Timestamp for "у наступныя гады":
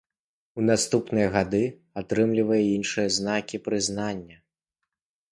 0.59-1.59